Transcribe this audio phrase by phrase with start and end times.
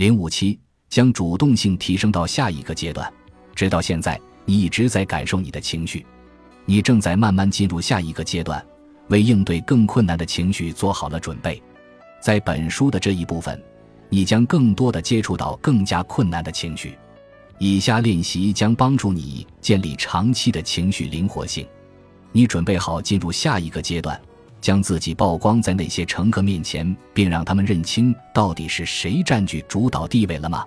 [0.00, 0.58] 零五七，
[0.88, 3.12] 将主动性提升到下一个阶段。
[3.54, 6.06] 直到现在，你一直在感受你的情绪，
[6.64, 8.64] 你正在慢慢进入下一个阶段，
[9.08, 11.62] 为应对更困难的情绪做好了准备。
[12.18, 13.62] 在本书的这一部分，
[14.08, 16.96] 你将更多的接触到更加困难的情绪。
[17.58, 21.68] 以下练习将帮助你建立长期的情绪灵活性。
[22.32, 24.18] 你准备好进入下一个阶段？
[24.60, 30.64] 将自己曝光在那些乘客面前，并让他们认清到底是谁占据主导地位了吗？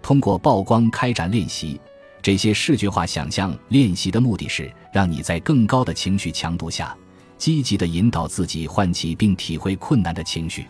[0.00, 1.80] 通过曝光开展练习，
[2.22, 6.96] 这些视觉化想象练习的目的是让你在更高的情绪强度下，
[7.36, 10.66] 积极地引导自己唤起并体会困难的情绪。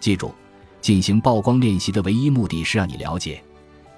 [0.00, 0.34] 记住，
[0.80, 3.42] 进行曝光练习的唯一目的是让你了解，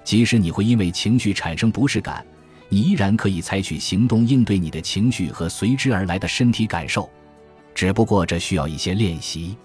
[0.03, 2.25] 即使你会因为情绪产生不适感，
[2.69, 7.09] 你依然可以采取行动应对你的情绪和随之而来的身体感受。
[7.77, 9.55] 只不过这需要一些练习，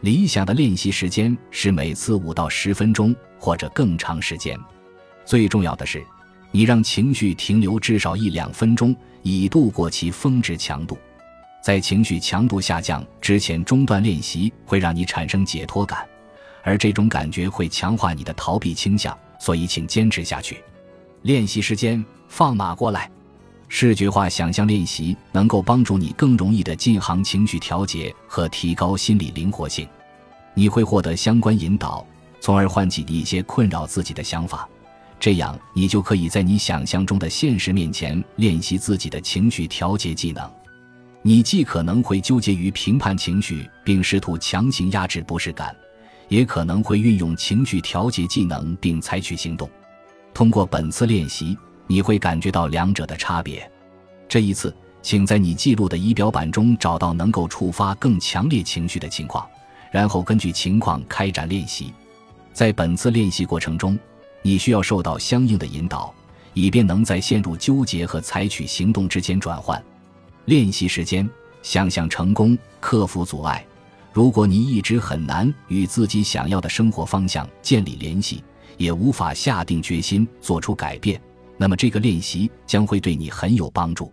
[0.00, 4.58] 理想的练习时间是每次五到十分钟或者更长时间。
[5.24, 6.04] 最重要的是，
[6.50, 10.98] 你让情绪停留至少一两分钟，以度过其峰值强度。
[11.62, 16.04] 在情绪强度下降之前中断练习，会让你产生解脱感，
[16.64, 19.16] 而这种感觉会强化你的逃避倾向。
[19.38, 20.60] 所以，请坚持下去。
[21.22, 23.08] 练习时间放马过来。
[23.74, 29.88] 视觉化想象练习能够帮助你更容易地进行情绪调节和提高心理灵活性。
[30.52, 32.06] 你会获得相关引导，
[32.38, 34.68] 从而唤起一些困扰自己的想法。
[35.18, 40.48] 这样，你就可以在你想象中的现实面前练习自己的情绪调节技能。
[41.22, 45.74] 你既可能会纠结于评判情绪，并试图强行压制不适感，
[46.28, 49.68] 也可能会运用情绪调节技能并采取行动。
[50.34, 51.56] 通过本次练习。
[51.86, 53.70] 你会感觉到两者的差别。
[54.28, 59.46] 这一次，请在你记录的仪表板中找到能够触发更强烈情绪的情况，
[59.90, 61.92] 然后根据情况开展练习。
[62.52, 63.98] 在本次练习过程中，
[64.42, 66.14] 你需要受到相应的引导，
[66.54, 69.82] 以便能在陷入纠结和采取行动之间转换。
[70.46, 71.28] 练习时间：
[71.62, 73.64] 想象成功，克服阻碍。
[74.12, 78.44] 如果你一直很难与自己想要的生活方向建立联系，
[78.76, 81.20] 也无法下定决心做出改变。
[81.56, 84.12] 那么这个练习将会对你很有帮助，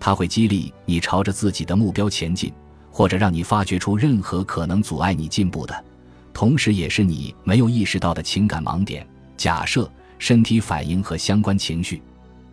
[0.00, 2.52] 它会激励你朝着自己的目标前进，
[2.90, 5.84] 或者让你发掘出任何可能阻碍你进步的，
[6.32, 9.06] 同时也是你没有意识到的情感盲点、
[9.36, 12.02] 假设、身体反应和相关情绪。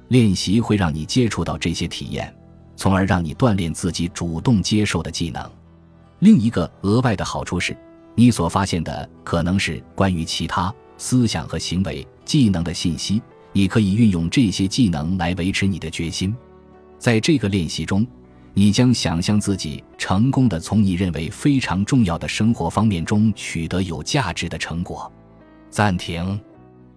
[0.09, 2.31] 练习会让你接触到这些体验，
[2.75, 5.49] 从而让你锻炼自己主动接受的技能。
[6.19, 7.75] 另一个额外的好处是，
[8.13, 13.21] 你所发现的可能是关于其他思想和行为技能的信息。
[13.55, 16.35] 你可以运用这些技能来维持你的决心。
[16.99, 18.05] 在这个练习中，
[18.53, 25.09] 你将想象自己成功的从你认为非常重要的生活方面中取得有价值的成果。
[25.69, 26.38] 暂停。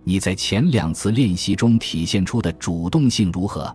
[0.02, 3.72] 你在前两次练习中体现出的主动性如何？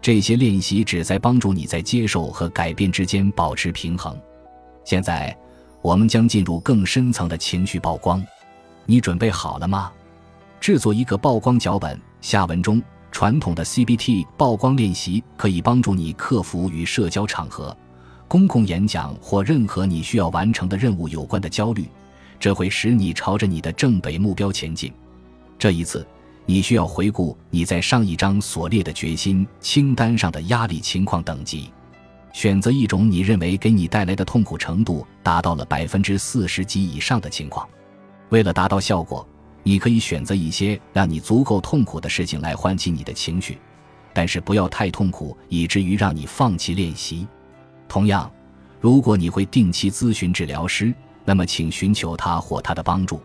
[0.00, 4.18] 这些练习旨在帮助你在接受和改变之间保持平衡。
[4.82, 5.36] 现在，
[5.82, 8.24] 我们将进入更深层的情绪曝光。
[8.86, 9.92] 你准备好了吗？
[10.60, 12.00] 制作一个曝光脚本。
[12.24, 17.76] 下文中，传统的 CBT 曝光练习可以帮助你克服与社交场合、
[18.26, 21.86] 公共演讲或任何你需要完成的任务有关的焦虑，
[22.40, 24.90] 这会使你朝着你的正北目标前进。
[25.58, 26.06] 这一次，
[26.46, 31.70] 你需要回顾你在上一章所列的决心清单上的压力情况等级，
[32.32, 37.68] 选择一种你认为给你带来的痛苦程度达到了百分之四十及以上的情况。
[38.30, 39.28] 为了达到效果。
[39.64, 43.58] 你可以选择一些让你足够痛苦的事情来唤起你的情绪，
[44.12, 47.26] 但是不要太痛苦以至于让你放弃练习。
[47.88, 48.30] 同样，
[48.80, 53.20] 如果你会定期咨询治疗师，那么请寻求他或他的帮助。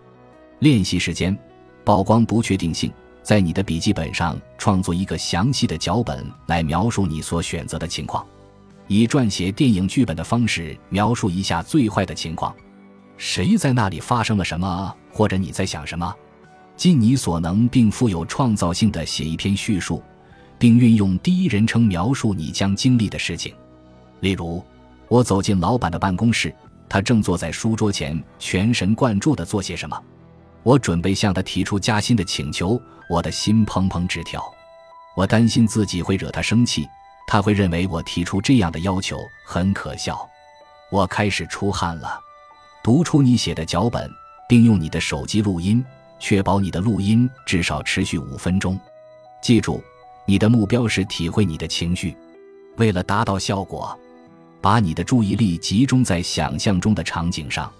[0.59, 1.37] 练习时间：
[1.83, 2.91] 曝光不确定性，
[3.21, 8.25] 在你的笔记本上创作一个详细的脚本来描述你所选择的情况，
[8.87, 12.55] 以撰写电影剧本的方式描述一下最坏的情况。
[13.17, 16.15] 谁在那里发生了什么，或者你在想什么？
[16.79, 20.01] 尽你所能，并富有创造性的写一篇叙述，
[20.57, 23.53] 并运用第一人称描述你将经历的事情。
[24.21, 24.63] 例如，
[25.09, 26.55] 我走进老板的办公室，
[26.87, 30.01] 他正坐在书桌前，全神贯注地做些什么。
[30.63, 34.41] 我准备向他提出加薪的请求，我的心砰砰直跳。
[35.17, 36.87] 我担心自己会惹他生气，
[37.27, 40.17] 他会认为我提出这样的要求很可笑。
[40.89, 42.17] 我开始出汗了。
[42.81, 44.09] 读出你写的脚本，
[44.47, 45.83] 并用你的手机录音。
[46.19, 48.79] 确保你的录音至少持续五分钟。
[49.41, 49.81] 记住，
[50.25, 52.15] 你的目标是体会你的情绪。
[52.77, 53.97] 为了达到效果，
[54.61, 57.71] 把你的注意力集中在想象中的场景上。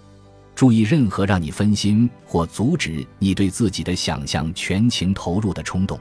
[0.54, 5.98] 注意任何让你分心或阻止你对自己的想象全情投入的冲动。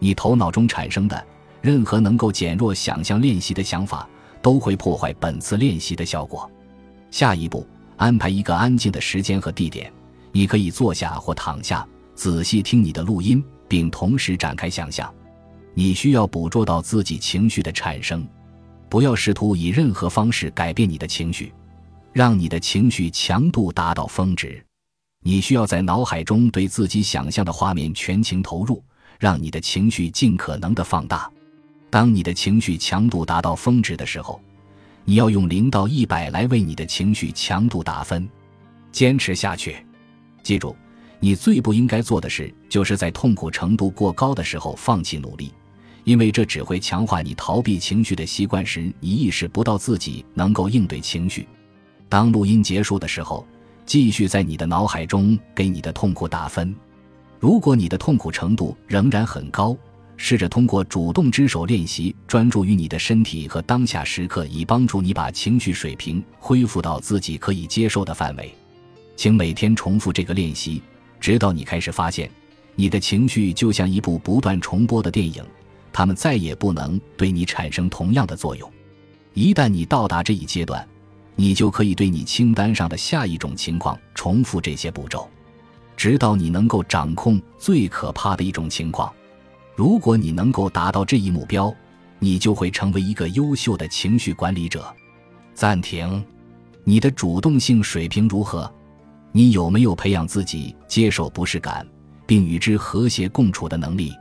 [0.00, 1.24] 你头脑中产生的
[1.60, 4.08] 任何能够减弱想象练习的想法，
[4.42, 6.50] 都会破坏本次练习的效果。
[7.12, 7.64] 下一步，
[7.96, 9.92] 安排一个安静的时间和地点，
[10.34, 11.86] 你可以坐下或躺下，
[12.16, 15.14] 仔细听你的录音，并同时展开想象。
[15.74, 18.26] 你需要捕捉到自己情绪的产生，
[18.88, 21.52] 不要试图以任何方式改变你的情绪。
[22.12, 24.60] 让你的情绪强度达到峰值，
[25.22, 28.82] 你需要在脑海中对自己想象的画面全情投入，
[29.20, 31.30] 让你的情绪尽可能的放大。
[31.90, 34.40] 当你的情绪强度达到峰值的时候，
[35.04, 38.28] 你要用零到一百来为你的情绪强度打分。
[38.92, 39.83] 坚持下去，
[40.44, 40.76] 记住，
[41.18, 45.50] 你最不应该做的事就是在痛苦程度过高的时候放弃努力，
[46.04, 51.48] 因为这只会强化你逃避情绪的习惯时，你意识不到自己能够应对情绪。
[52.10, 53.44] 当录音结束的时候，
[53.86, 56.76] 继续在你的脑海中给你的痛苦打分。
[57.40, 59.74] 如果你的痛苦程度仍然很高，
[60.16, 68.54] 试着通过主动之手练习，专注于你的身体和当下时刻，以帮助你把情绪水平恢复到自己可以接受的范围。
[69.16, 70.82] 请每天重复这个练习，
[71.20, 72.30] 直到你开始发现，
[72.74, 75.44] 你的情绪就像一部不断重播的电影，
[75.92, 78.70] 他们再也不能对你产生同样的作用。
[79.32, 80.86] 一旦你到达这一阶段，
[81.36, 85.28] 你就可以对你清单上的下一种情况重复这些步骤，
[85.96, 89.12] 直到你能够掌控最可怕的一种情况。
[89.74, 91.74] 如果你能够达到这一目标，
[92.20, 94.94] 你就会成为一个优秀的情绪管理者。
[95.52, 96.24] 暂停，
[96.84, 98.72] 你的主动性水平如何？
[99.36, 101.84] 你有没有培养自己接受不适感
[102.24, 104.12] 并与之和谐共处的能力？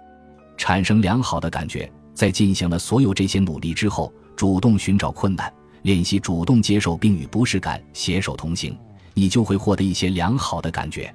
[0.57, 5.53] 产生良好的感觉，在进行了所有这些努力之后，主动寻找困难。
[5.83, 8.75] 练习主动接受并与不适感携手同行，
[9.13, 11.13] 你就会获得一些良好的感觉。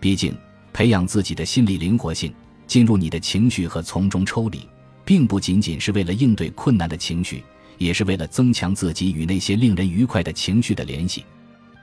[0.00, 0.36] 毕竟，
[0.70, 2.34] 培养自己的心理灵活性，
[2.66, 4.68] 进入你的情绪和从中抽离，
[5.02, 7.42] 并不仅仅是为了应对困难的情绪，
[7.78, 11.24] 也是为了增强自己与那些令人愉快的情绪的联系。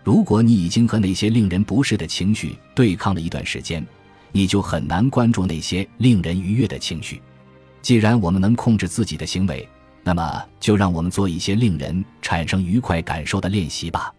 [0.08, 3.86] 如果你已经和那些令人不适的情绪对抗了一段时间，
[4.32, 7.22] 你就很难关注那些令人愉悦的情绪。
[7.82, 9.68] 既然我们能控制自己的行为，
[10.06, 14.14] 那么，就让我们做一些令人产生愉快感受的练习吧。